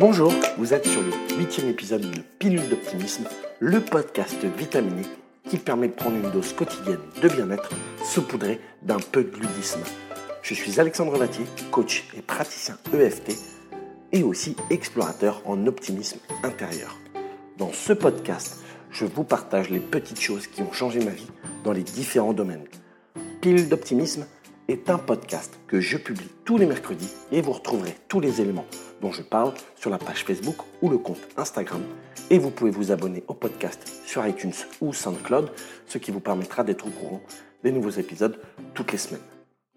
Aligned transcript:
Bonjour, 0.00 0.32
vous 0.58 0.74
êtes 0.74 0.86
sur 0.86 1.02
le 1.02 1.10
huitième 1.36 1.70
épisode 1.70 2.02
de 2.02 2.20
Pilule 2.38 2.68
d'optimisme, 2.68 3.24
le 3.58 3.80
podcast 3.80 4.44
vitaminé 4.44 5.02
qui 5.48 5.56
permet 5.56 5.88
de 5.88 5.94
prendre 5.94 6.14
une 6.14 6.30
dose 6.30 6.52
quotidienne 6.52 7.00
de 7.20 7.28
bien-être 7.28 7.70
saupoudrée 8.04 8.60
d'un 8.82 9.00
peu 9.00 9.24
de 9.24 9.36
ludisme. 9.36 9.80
Je 10.42 10.54
suis 10.54 10.78
Alexandre 10.78 11.18
Vatier, 11.18 11.44
coach 11.72 12.04
et 12.16 12.22
praticien 12.22 12.78
EFT 12.94 13.32
et 14.12 14.22
aussi 14.22 14.54
explorateur 14.70 15.42
en 15.46 15.66
optimisme 15.66 16.20
intérieur. 16.44 16.96
Dans 17.56 17.72
ce 17.72 17.92
podcast, 17.92 18.60
je 18.92 19.04
vous 19.04 19.24
partage 19.24 19.68
les 19.68 19.80
petites 19.80 20.20
choses 20.20 20.46
qui 20.46 20.62
ont 20.62 20.72
changé 20.72 21.00
ma 21.00 21.10
vie 21.10 21.26
dans 21.64 21.72
les 21.72 21.82
différents 21.82 22.34
domaines. 22.34 22.68
Pilule 23.40 23.68
d'optimisme 23.68 24.26
est 24.68 24.90
un 24.90 24.98
podcast 24.98 25.58
que 25.66 25.80
je 25.80 25.96
publie 25.96 26.28
tous 26.44 26.58
les 26.58 26.66
mercredis 26.66 27.10
et 27.32 27.40
vous 27.40 27.52
retrouverez 27.52 27.96
tous 28.06 28.20
les 28.20 28.42
éléments 28.42 28.66
dont 29.00 29.12
je 29.12 29.22
parle 29.22 29.54
sur 29.76 29.88
la 29.88 29.96
page 29.96 30.24
Facebook 30.24 30.56
ou 30.82 30.90
le 30.90 30.98
compte 30.98 31.26
Instagram. 31.38 31.80
Et 32.28 32.38
vous 32.38 32.50
pouvez 32.50 32.70
vous 32.70 32.92
abonner 32.92 33.24
au 33.28 33.34
podcast 33.34 33.90
sur 34.04 34.26
iTunes 34.26 34.52
ou 34.82 34.92
SoundCloud, 34.92 35.50
ce 35.86 35.96
qui 35.96 36.10
vous 36.10 36.20
permettra 36.20 36.64
d'être 36.64 36.86
au 36.86 36.90
courant 36.90 37.22
des 37.64 37.72
nouveaux 37.72 37.88
épisodes 37.88 38.38
toutes 38.74 38.92
les 38.92 38.98
semaines. 38.98 39.22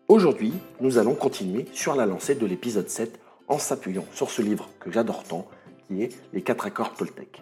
Aujourd'hui, 0.10 0.54
nous 0.82 0.98
allons 0.98 1.16
continuer 1.16 1.68
sur 1.72 1.96
la 1.96 2.06
lancée 2.06 2.36
de 2.36 2.46
l'épisode 2.46 2.90
7 2.90 3.18
en 3.48 3.60
s'appuyant 3.60 4.06
sur 4.14 4.30
ce 4.30 4.42
livre 4.42 4.70
que 4.82 4.92
j'adore 4.92 5.24
tant, 5.24 5.48
qui 5.88 6.04
est 6.04 6.10
Les 6.34 6.42
4 6.42 6.66
accords 6.66 6.96
Toltec. 6.96 7.42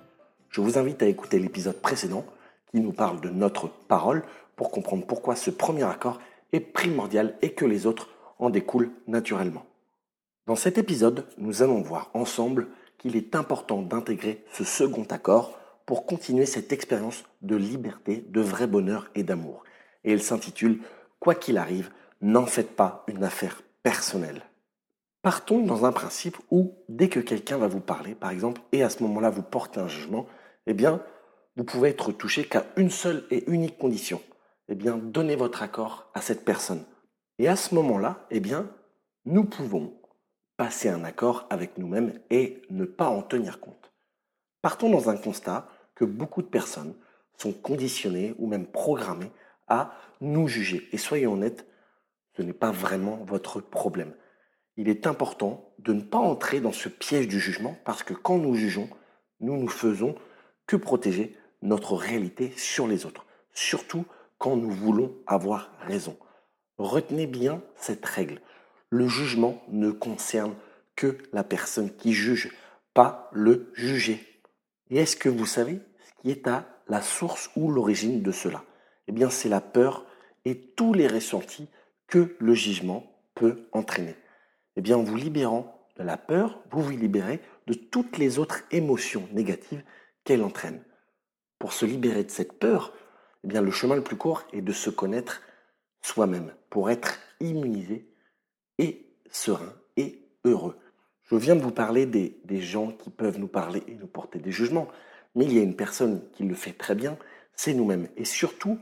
Je 0.49 0.62
vous 0.62 0.77
invite 0.77 1.02
à 1.02 1.07
écouter 1.07 1.40
l'épisode 1.40 1.81
précédent 1.81 2.26
qui 2.71 2.79
nous 2.79 2.93
parle 2.93 3.21
de 3.21 3.29
notre 3.29 3.70
parole 3.88 4.23
pour 4.55 4.70
comprendre 4.70 5.07
pourquoi 5.07 5.35
ce 5.35 5.49
premier 5.49 5.84
accord 5.84 6.20
est 6.53 6.59
primordial 6.59 7.38
et 7.41 7.53
que 7.53 7.66
les 7.66 7.85
autres 7.85 8.09
en 8.38 8.49
découlent 8.49 8.91
naturellement. 9.07 9.65
Dans 10.48 10.55
cet 10.55 10.77
épisode, 10.77 11.27
nous 11.37 11.62
allons 11.62 11.82
voir 11.82 12.10
ensemble 12.13 12.70
qu'il 12.98 13.15
est 13.15 13.35
important 13.35 13.82
d'intégrer 13.82 14.43
ce 14.51 14.63
second 14.63 15.05
accord 15.10 15.57
pour 15.85 16.05
continuer 16.05 16.46
cette 16.46 16.71
expérience 16.71 17.23
de 17.41 17.55
liberté, 17.55 18.23
de 18.29 18.41
vrai 18.41 18.68
bonheur 18.68 19.10
et 19.15 19.23
d'amour. 19.23 19.63
Et 20.04 20.13
il 20.13 20.21
s'intitule 20.21 20.82
Quoi 21.20 21.35
qu'il 21.35 21.57
arrive, 21.57 21.91
n'en 22.21 22.46
faites 22.46 22.76
pas 22.76 23.04
une 23.07 23.23
affaire 23.23 23.62
personnelle. 23.84 24.43
Partons 25.21 25.60
dans 25.66 25.85
un 25.85 25.91
principe 25.91 26.38
où, 26.49 26.76
dès 26.88 27.10
que 27.10 27.20
quelqu'un 27.20 27.57
va 27.57 27.68
vous 27.68 27.82
parler, 27.82 28.16
par 28.16 28.32
exemple, 28.32 28.62
et 28.71 28.84
à 28.84 28.90
ce 28.90 29.04
moment-là 29.04 29.29
vous 29.29 29.41
portez 29.41 29.79
un 29.79 29.88
jugement, 29.88 30.27
eh 30.66 30.73
bien, 30.73 31.01
vous 31.57 31.63
pouvez 31.63 31.90
être 31.90 32.12
touché 32.12 32.45
qu'à 32.45 32.66
une 32.77 32.90
seule 32.90 33.26
et 33.32 33.49
unique 33.51 33.77
condition. 33.77 34.21
Eh 34.71 34.75
bien, 34.75 34.98
donnez 34.98 35.35
votre 35.35 35.63
accord 35.63 36.12
à 36.13 36.21
cette 36.21 36.45
personne. 36.45 36.85
Et 37.39 37.48
à 37.48 37.55
ce 37.55 37.73
moment-là, 37.73 38.27
eh 38.29 38.39
bien, 38.39 38.70
nous 39.26 39.43
pouvons 39.43 39.99
passer 40.57 40.89
un 40.89 41.03
accord 41.03 41.48
avec 41.49 41.79
nous-mêmes 41.79 42.20
et 42.29 42.61
ne 42.70 42.85
pas 42.85 43.07
en 43.07 43.23
tenir 43.23 43.59
compte. 43.59 43.91
Partons 44.61 44.91
dans 44.91 45.09
un 45.09 45.17
constat 45.17 45.67
que 45.95 46.05
beaucoup 46.05 46.43
de 46.43 46.48
personnes 46.48 46.93
sont 47.35 47.51
conditionnées 47.51 48.35
ou 48.37 48.45
même 48.45 48.67
programmées 48.67 49.31
à 49.67 49.91
nous 50.21 50.48
juger. 50.48 50.87
Et 50.91 50.99
soyons 50.99 51.33
honnêtes, 51.33 51.65
ce 52.37 52.43
n'est 52.43 52.54
pas 52.54 52.71
vraiment 52.71 53.23
votre 53.26 53.61
problème. 53.61 54.13
Il 54.77 54.87
est 54.87 55.07
important 55.07 55.73
de 55.79 55.93
ne 55.93 56.01
pas 56.01 56.20
entrer 56.20 56.61
dans 56.61 56.71
ce 56.71 56.89
piège 56.89 57.27
du 57.27 57.39
jugement 57.39 57.76
parce 57.85 58.04
que 58.04 58.13
quand 58.13 58.37
nous 58.37 58.54
jugeons, 58.54 58.89
nous 59.39 59.57
nous 59.57 59.67
faisons 59.67 60.13
que 60.67 60.76
protéger 60.76 61.35
notre 61.63 61.95
réalité 61.95 62.54
sur 62.55 62.87
les 62.87 63.07
autres, 63.07 63.26
surtout 63.54 64.06
quand 64.40 64.56
nous 64.56 64.72
voulons 64.72 65.13
avoir 65.28 65.72
raison. 65.81 66.18
Retenez 66.79 67.28
bien 67.28 67.62
cette 67.75 68.06
règle. 68.06 68.41
Le 68.90 69.07
jugement 69.07 69.62
ne 69.68 69.91
concerne 69.91 70.56
que 70.95 71.18
la 71.31 71.44
personne 71.44 71.95
qui 71.95 72.13
juge, 72.13 72.51
pas 72.94 73.29
le 73.31 73.72
jugé. 73.75 74.25
Et 74.89 74.97
est-ce 74.97 75.16
que 75.16 75.29
vous 75.29 75.45
savez 75.45 75.79
ce 76.00 76.22
qui 76.22 76.31
est 76.31 76.47
à 76.47 76.66
la 76.88 77.01
source 77.01 77.51
ou 77.55 77.69
l'origine 77.69 78.23
de 78.23 78.31
cela? 78.31 78.63
Eh 79.07 79.11
bien, 79.11 79.29
c'est 79.29 79.50
la 79.50 79.61
peur 79.61 80.05
et 80.45 80.57
tous 80.57 80.94
les 80.94 81.07
ressentis 81.07 81.67
que 82.07 82.35
le 82.39 82.53
jugement 82.53 83.21
peut 83.35 83.67
entraîner. 83.71 84.16
Eh 84.75 84.81
bien, 84.81 84.97
en 84.97 85.03
vous 85.03 85.16
libérant 85.16 85.88
de 85.97 86.03
la 86.03 86.17
peur, 86.17 86.61
vous 86.71 86.81
vous 86.81 86.97
libérez 86.97 87.41
de 87.67 87.73
toutes 87.73 88.17
les 88.17 88.39
autres 88.39 88.63
émotions 88.71 89.27
négatives 89.33 89.83
qu'elle 90.23 90.44
entraîne. 90.44 90.81
Pour 91.59 91.73
se 91.73 91.85
libérer 91.85 92.23
de 92.23 92.31
cette 92.31 92.53
peur, 92.53 92.94
eh 93.44 93.47
bien, 93.47 93.61
le 93.61 93.72
chemin 93.72 93.95
le 93.95 94.03
plus 94.03 94.17
court 94.17 94.44
est 94.53 94.61
de 94.61 94.72
se 94.72 94.89
connaître 94.89 95.41
soi-même 96.01 96.53
pour 96.69 96.89
être 96.89 97.19
immunisé 97.39 98.07
et 98.77 99.05
serein 99.31 99.73
et 99.97 100.27
heureux. 100.44 100.77
Je 101.23 101.35
viens 101.35 101.55
de 101.55 101.61
vous 101.61 101.72
parler 101.72 102.05
des, 102.05 102.39
des, 102.45 102.61
gens 102.61 102.91
qui 102.91 103.09
peuvent 103.09 103.39
nous 103.39 103.47
parler 103.47 103.83
et 103.88 103.95
nous 103.95 104.07
porter 104.07 104.39
des 104.39 104.51
jugements, 104.51 104.88
mais 105.35 105.45
il 105.45 105.53
y 105.53 105.59
a 105.59 105.63
une 105.63 105.75
personne 105.75 106.22
qui 106.33 106.44
le 106.44 106.55
fait 106.55 106.73
très 106.73 106.95
bien, 106.95 107.17
c'est 107.53 107.73
nous-mêmes. 107.73 108.07
Et 108.17 108.25
surtout, 108.25 108.79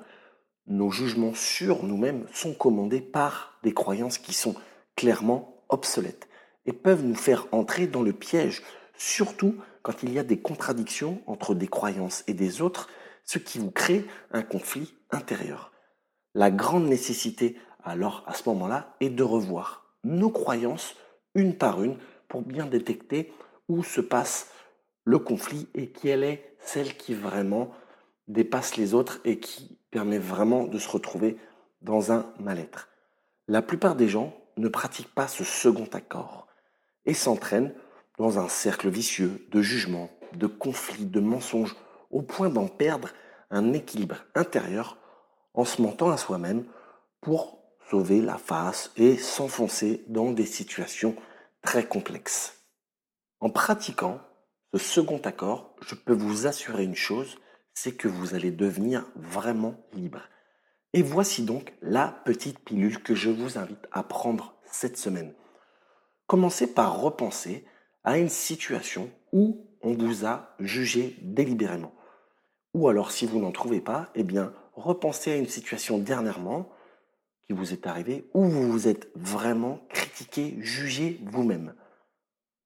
nos 0.68 0.92
jugements 0.92 1.34
sur 1.34 1.84
nous-mêmes 1.84 2.26
sont 2.34 2.54
commandés 2.54 3.02
par 3.02 3.58
des 3.64 3.74
croyances 3.74 4.18
qui 4.18 4.34
sont 4.34 4.56
clairement 4.96 5.64
obsolètes 5.70 6.28
et 6.66 6.74
peuvent 6.74 7.04
nous 7.04 7.16
faire 7.16 7.48
entrer 7.52 7.88
dans 7.88 8.04
le 8.04 8.14
piège, 8.14 8.62
surtout 8.98 9.56
quand 9.82 10.04
il 10.04 10.14
y 10.14 10.20
a 10.20 10.24
des 10.24 10.40
contradictions 10.40 11.22
entre 11.26 11.56
des 11.56 11.68
croyances 11.68 12.24
et 12.28 12.34
des 12.34 12.62
autres, 12.62 12.90
ce 13.28 13.38
qui 13.38 13.60
vous 13.60 13.70
crée 13.70 14.06
un 14.32 14.42
conflit 14.42 14.96
intérieur. 15.12 15.72
La 16.34 16.50
grande 16.50 16.88
nécessité 16.88 17.58
alors 17.84 18.24
à 18.26 18.34
ce 18.34 18.50
moment-là 18.50 18.96
est 19.00 19.10
de 19.10 19.24
revoir 19.24 19.94
nos 20.04 20.32
croyances 20.32 20.96
une 21.36 21.56
par 21.56 21.84
une 21.84 21.98
pour 22.28 22.42
bien 22.42 22.66
détecter 22.66 23.32
où 23.68 23.84
se 23.84 24.02
passe 24.02 24.50
le 25.04 25.20
conflit 25.20 25.68
et 25.76 25.92
quelle 25.92 26.24
est 26.24 26.56
celle 26.60 26.98
qui 26.98 27.14
vraiment 27.14 27.72
dépasse 28.28 28.76
les 28.76 28.94
autres 28.94 29.20
et 29.24 29.40
qui 29.40 29.78
permet 29.92 30.20
vraiment 30.20 30.66
de 30.66 30.80
se 30.80 30.90
retrouver 30.90 31.38
dans 31.82 32.12
un 32.12 32.26
mal-être. 32.40 32.90
La 33.48 33.62
plupart 33.62 33.96
des 33.96 34.10
gens 34.10 34.36
ne 34.58 34.68
pratiquent 34.68 35.14
pas 35.14 35.28
ce 35.28 35.44
second 35.44 35.88
accord 35.94 36.48
et 37.06 37.14
s'entraînent 37.14 37.74
dans 38.18 38.40
un 38.40 38.50
cercle 38.50 38.90
vicieux 38.90 39.48
de 39.52 39.62
jugement, 39.62 40.10
de 40.34 40.48
conflits, 40.48 41.06
de 41.06 41.20
mensonges, 41.20 41.76
au 42.18 42.24
point 42.24 42.50
d'en 42.50 42.68
perdre 42.68 43.10
un 43.52 43.74
équilibre 43.74 44.16
intérieur 44.34 44.98
en 45.54 45.66
se 45.66 45.84
mentant 45.84 46.10
à 46.10 46.18
soi-même 46.18 46.66
pour 47.22 47.60
sauver 47.92 48.22
la 48.22 48.40
face 48.40 48.92
et 48.98 49.18
s'enfoncer 49.18 50.04
dans 50.08 50.32
des 50.32 50.48
situations 50.48 51.16
très 51.62 51.86
complexes. 51.86 52.56
En 53.40 53.52
pratiquant 53.52 54.20
ce 54.74 54.80
second 54.80 55.20
accord, 55.20 55.76
je 55.82 55.94
peux 55.94 56.16
vous 56.16 56.48
assurer 56.48 56.86
une 56.86 56.96
chose, 56.96 57.38
c'est 57.76 57.96
que 57.96 58.08
vous 58.08 58.34
allez 58.34 58.52
devenir 58.52 59.06
vraiment 59.16 59.76
libre. 59.94 60.22
Et 60.94 61.04
voici 61.04 61.44
donc 61.44 61.72
la 61.84 62.08
petite 62.26 62.58
pilule 62.66 63.04
que 63.04 63.14
je 63.14 63.30
vous 63.30 63.60
invite 63.60 63.88
à 63.92 64.02
prendre 64.02 64.56
cette 64.72 64.98
semaine. 64.98 65.36
Commencez 66.26 66.66
par 66.66 67.00
repenser 67.00 67.64
à 68.04 68.18
une 68.18 68.30
situation 68.30 69.12
où 69.32 69.68
on 69.84 69.94
vous 69.94 70.26
a 70.26 70.56
jugé 70.60 71.16
délibérément. 71.22 71.94
Ou 72.74 72.88
alors 72.90 73.12
si 73.12 73.26
vous 73.26 73.40
n'en 73.40 73.52
trouvez 73.52 73.82
pas, 73.82 74.10
eh 74.16 74.24
bien 74.24 74.54
repensez 74.74 75.32
à 75.32 75.38
une 75.38 75.48
situation 75.48 75.98
dernièrement 75.98 76.70
qui 77.46 77.54
vous 77.54 77.74
est 77.74 77.88
arrivée 77.88 78.30
où 78.34 78.44
vous 78.44 78.72
vous 78.72 78.88
êtes 78.88 79.10
vraiment 79.16 79.80
critiqué, 79.90 80.56
jugé 80.60 81.20
vous-même. 81.26 81.74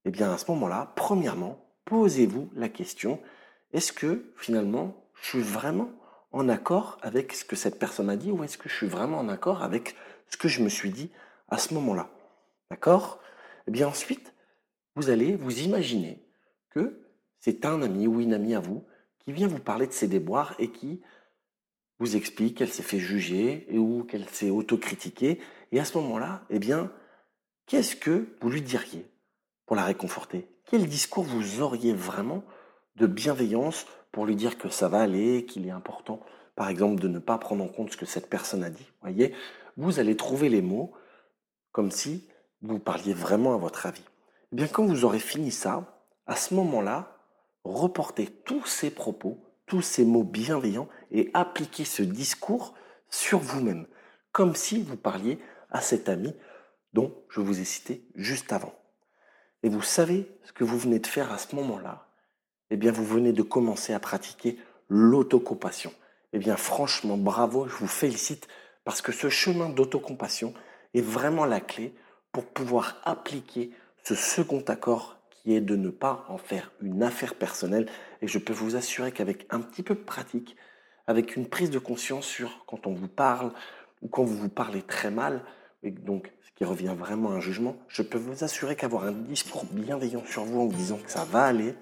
Eh 0.04 0.10
bien 0.10 0.32
à 0.32 0.38
ce 0.38 0.50
moment-là, 0.50 0.92
premièrement, 0.96 1.64
posez-vous 1.84 2.50
la 2.54 2.68
question, 2.68 3.20
est-ce 3.72 3.92
que 3.92 4.32
finalement 4.36 4.96
je 5.20 5.28
suis 5.28 5.40
vraiment 5.40 5.90
en 6.32 6.48
accord 6.48 6.98
avec 7.02 7.32
ce 7.32 7.44
que 7.44 7.56
cette 7.56 7.78
personne 7.78 8.10
a 8.10 8.16
dit 8.16 8.30
ou 8.30 8.42
est-ce 8.42 8.58
que 8.58 8.68
je 8.68 8.74
suis 8.74 8.88
vraiment 8.88 9.18
en 9.18 9.28
accord 9.28 9.62
avec 9.62 9.94
ce 10.28 10.36
que 10.36 10.48
je 10.48 10.62
me 10.62 10.68
suis 10.68 10.90
dit 10.90 11.10
à 11.48 11.58
ce 11.58 11.74
moment-là? 11.74 12.10
D'accord? 12.70 13.20
Eh 13.68 13.70
bien 13.70 13.86
ensuite, 13.86 14.34
vous 14.96 15.10
allez 15.10 15.36
vous 15.36 15.60
imaginer 15.60 16.26
que 16.70 17.06
c'est 17.38 17.64
un 17.64 17.82
ami 17.82 18.06
ou 18.06 18.20
une 18.20 18.34
amie 18.34 18.54
à 18.54 18.60
vous 18.60 18.84
qui 19.24 19.32
vient 19.32 19.48
vous 19.48 19.58
parler 19.58 19.86
de 19.86 19.92
ses 19.92 20.08
déboires 20.08 20.54
et 20.58 20.70
qui 20.70 21.00
vous 21.98 22.16
explique 22.16 22.58
qu'elle 22.58 22.72
s'est 22.72 22.82
fait 22.82 22.98
juger 22.98 23.66
et 23.72 23.78
ou 23.78 24.04
qu'elle 24.04 24.28
s'est 24.28 24.50
autocritiquée. 24.50 25.40
Et 25.70 25.80
à 25.80 25.84
ce 25.84 25.96
moment-là, 25.98 26.44
eh 26.50 26.58
bien, 26.58 26.90
qu'est-ce 27.66 27.96
que 27.96 28.36
vous 28.40 28.50
lui 28.50 28.62
diriez 28.62 29.06
pour 29.66 29.76
la 29.76 29.84
réconforter? 29.84 30.48
Quel 30.66 30.86
discours 30.86 31.24
vous 31.24 31.60
auriez 31.60 31.94
vraiment 31.94 32.42
de 32.96 33.06
bienveillance 33.06 33.86
pour 34.10 34.26
lui 34.26 34.36
dire 34.36 34.58
que 34.58 34.68
ça 34.68 34.88
va 34.88 35.00
aller, 35.00 35.44
qu'il 35.46 35.66
est 35.66 35.70
important, 35.70 36.20
par 36.56 36.68
exemple, 36.68 37.00
de 37.00 37.08
ne 37.08 37.18
pas 37.18 37.38
prendre 37.38 37.64
en 37.64 37.68
compte 37.68 37.92
ce 37.92 37.96
que 37.96 38.06
cette 38.06 38.28
personne 38.28 38.64
a 38.64 38.70
dit? 38.70 38.86
Voyez, 39.00 39.34
vous 39.76 40.00
allez 40.00 40.16
trouver 40.16 40.48
les 40.48 40.62
mots 40.62 40.92
comme 41.70 41.90
si 41.90 42.28
vous 42.60 42.78
parliez 42.78 43.14
vraiment 43.14 43.54
à 43.54 43.58
votre 43.58 43.86
avis. 43.86 44.04
Eh 44.52 44.56
bien, 44.56 44.66
quand 44.66 44.84
vous 44.84 45.04
aurez 45.04 45.18
fini 45.18 45.50
ça, 45.50 46.04
à 46.26 46.36
ce 46.36 46.54
moment-là, 46.54 47.16
reportez 47.64 48.26
tous 48.26 48.66
ces 48.66 48.90
propos, 48.90 49.38
tous 49.66 49.82
ces 49.82 50.04
mots 50.04 50.24
bienveillants 50.24 50.88
et 51.10 51.30
appliquez 51.34 51.84
ce 51.84 52.02
discours 52.02 52.74
sur 53.08 53.38
vous-même, 53.38 53.86
comme 54.32 54.54
si 54.54 54.82
vous 54.82 54.96
parliez 54.96 55.38
à 55.70 55.80
cet 55.80 56.08
ami 56.08 56.34
dont 56.92 57.14
je 57.28 57.40
vous 57.40 57.60
ai 57.60 57.64
cité 57.64 58.06
juste 58.14 58.52
avant. 58.52 58.74
Et 59.62 59.68
vous 59.68 59.82
savez 59.82 60.28
ce 60.44 60.52
que 60.52 60.64
vous 60.64 60.78
venez 60.78 60.98
de 60.98 61.06
faire 61.06 61.32
à 61.32 61.38
ce 61.38 61.54
moment-là? 61.56 62.08
Eh 62.70 62.76
bien, 62.76 62.90
vous 62.90 63.04
venez 63.04 63.32
de 63.32 63.42
commencer 63.42 63.92
à 63.92 64.00
pratiquer 64.00 64.58
l'autocompassion. 64.88 65.92
Eh 66.32 66.38
bien, 66.38 66.56
franchement, 66.56 67.16
bravo, 67.16 67.68
je 67.68 67.76
vous 67.76 67.86
félicite 67.86 68.48
parce 68.84 69.02
que 69.02 69.12
ce 69.12 69.28
chemin 69.28 69.68
d'autocompassion 69.68 70.54
est 70.94 71.02
vraiment 71.02 71.44
la 71.44 71.60
clé 71.60 71.94
pour 72.32 72.44
pouvoir 72.44 73.00
appliquer 73.04 73.70
ce 74.02 74.14
second 74.14 74.62
accord 74.66 75.21
qui 75.42 75.54
est 75.54 75.60
de 75.60 75.76
ne 75.76 75.90
pas 75.90 76.24
en 76.28 76.38
faire 76.38 76.70
une 76.80 77.02
affaire 77.02 77.34
personnelle. 77.34 77.88
Et 78.20 78.28
je 78.28 78.38
peux 78.38 78.52
vous 78.52 78.76
assurer 78.76 79.12
qu'avec 79.12 79.46
un 79.50 79.60
petit 79.60 79.82
peu 79.82 79.94
de 79.94 80.00
pratique, 80.00 80.56
avec 81.06 81.36
une 81.36 81.46
prise 81.46 81.70
de 81.70 81.78
conscience 81.78 82.26
sur 82.26 82.64
quand 82.66 82.86
on 82.86 82.92
vous 82.92 83.08
parle 83.08 83.52
ou 84.02 84.08
quand 84.08 84.24
vous 84.24 84.36
vous 84.36 84.48
parlez 84.48 84.82
très 84.82 85.10
mal, 85.10 85.42
et 85.82 85.90
donc 85.90 86.32
ce 86.42 86.50
qui 86.56 86.64
revient 86.64 86.94
vraiment 86.96 87.32
à 87.32 87.34
un 87.34 87.40
jugement, 87.40 87.76
je 87.88 88.02
peux 88.02 88.18
vous 88.18 88.44
assurer 88.44 88.76
qu'avoir 88.76 89.04
un 89.04 89.12
discours 89.12 89.64
bienveillant 89.70 90.22
sur 90.26 90.44
vous 90.44 90.60
en 90.60 90.66
vous 90.66 90.76
disant 90.76 90.98
que 90.98 91.10
ça 91.10 91.24
va 91.24 91.42
aller, 91.42 91.74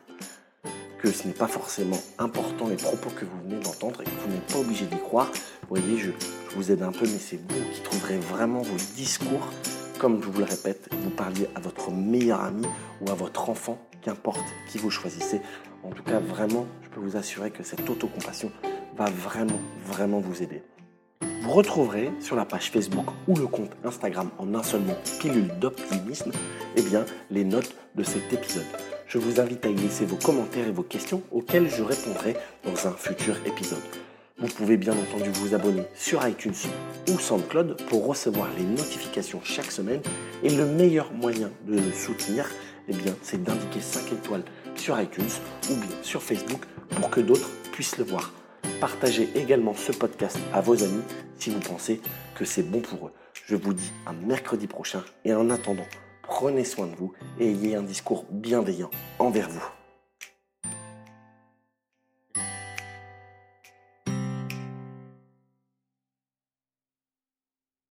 que 0.98 1.10
ce 1.10 1.26
n'est 1.26 1.34
pas 1.34 1.48
forcément 1.48 1.98
important 2.18 2.68
les 2.68 2.76
propos 2.76 3.10
que 3.10 3.24
vous 3.24 3.40
venez 3.42 3.60
d'entendre 3.60 4.00
et 4.02 4.04
que 4.04 4.10
vous 4.10 4.32
n'êtes 4.32 4.46
pas 4.46 4.58
obligé 4.58 4.86
d'y 4.86 4.98
croire. 4.98 5.30
Vous 5.62 5.76
voyez, 5.76 5.98
je, 5.98 6.10
je, 6.50 6.56
vous 6.56 6.72
aide 6.72 6.82
un 6.82 6.92
peu, 6.92 7.02
mais 7.06 7.18
c'est 7.18 7.36
vous 7.36 7.70
qui 7.72 7.80
trouverez 7.82 8.18
vraiment 8.18 8.62
vos 8.62 8.76
discours. 8.96 9.48
Comme 10.00 10.22
je 10.22 10.30
vous 10.30 10.38
le 10.38 10.46
répète, 10.46 10.88
vous 11.02 11.10
parliez 11.10 11.46
à 11.54 11.60
votre 11.60 11.90
meilleur 11.90 12.40
ami 12.40 12.64
ou 13.02 13.10
à 13.10 13.14
votre 13.14 13.50
enfant, 13.50 13.76
qu'importe 14.00 14.46
qui 14.66 14.78
vous 14.78 14.88
choisissez. 14.88 15.42
En 15.82 15.90
tout 15.90 16.02
cas, 16.02 16.18
vraiment, 16.20 16.64
je 16.80 16.88
peux 16.88 17.00
vous 17.00 17.18
assurer 17.18 17.50
que 17.50 17.62
cette 17.62 17.88
autocompassion 17.90 18.50
va 18.96 19.10
vraiment, 19.10 19.60
vraiment 19.84 20.20
vous 20.20 20.42
aider. 20.42 20.62
Vous 21.42 21.50
retrouverez 21.50 22.10
sur 22.18 22.34
la 22.34 22.46
page 22.46 22.70
Facebook 22.70 23.04
ou 23.28 23.36
le 23.36 23.46
compte 23.46 23.72
Instagram 23.84 24.30
en 24.38 24.54
un 24.54 24.62
seul 24.62 24.80
mot, 24.80 24.94
pilule 25.20 25.52
d'optimisme, 25.60 26.32
eh 26.76 26.82
bien, 26.82 27.04
les 27.30 27.44
notes 27.44 27.76
de 27.94 28.02
cet 28.02 28.32
épisode. 28.32 28.64
Je 29.06 29.18
vous 29.18 29.38
invite 29.38 29.66
à 29.66 29.68
y 29.68 29.74
laisser 29.74 30.06
vos 30.06 30.16
commentaires 30.16 30.66
et 30.66 30.72
vos 30.72 30.82
questions 30.82 31.22
auxquelles 31.30 31.68
je 31.68 31.82
répondrai 31.82 32.36
dans 32.64 32.88
un 32.88 32.92
futur 32.92 33.36
épisode. 33.44 33.82
Vous 34.40 34.48
pouvez 34.48 34.78
bien 34.78 34.94
entendu 34.94 35.28
vous 35.34 35.54
abonner 35.54 35.82
sur 35.94 36.26
iTunes 36.26 36.54
ou 37.10 37.18
SoundCloud 37.18 37.76
pour 37.88 38.06
recevoir 38.06 38.48
les 38.56 38.64
notifications 38.64 39.40
chaque 39.44 39.70
semaine. 39.70 40.00
Et 40.42 40.48
le 40.48 40.64
meilleur 40.64 41.12
moyen 41.12 41.50
de 41.66 41.74
le 41.74 41.92
soutenir, 41.92 42.48
eh 42.88 42.94
bien, 42.94 43.14
c'est 43.20 43.42
d'indiquer 43.42 43.80
5 43.82 44.12
étoiles 44.12 44.44
sur 44.76 44.98
iTunes 44.98 45.28
ou 45.70 45.74
bien 45.74 45.96
sur 46.02 46.22
Facebook 46.22 46.62
pour 46.88 47.10
que 47.10 47.20
d'autres 47.20 47.50
puissent 47.70 47.98
le 47.98 48.04
voir. 48.04 48.32
Partagez 48.80 49.28
également 49.34 49.74
ce 49.74 49.92
podcast 49.92 50.38
à 50.54 50.62
vos 50.62 50.82
amis 50.82 51.02
si 51.36 51.50
vous 51.50 51.60
pensez 51.60 52.00
que 52.34 52.46
c'est 52.46 52.62
bon 52.62 52.80
pour 52.80 53.08
eux. 53.08 53.12
Je 53.46 53.56
vous 53.56 53.74
dis 53.74 53.92
à 54.06 54.14
mercredi 54.14 54.66
prochain 54.66 55.04
et 55.26 55.34
en 55.34 55.50
attendant, 55.50 55.86
prenez 56.22 56.64
soin 56.64 56.86
de 56.86 56.96
vous 56.96 57.12
et 57.38 57.50
ayez 57.50 57.74
un 57.76 57.82
discours 57.82 58.24
bienveillant 58.30 58.90
envers 59.18 59.50
vous. 59.50 59.79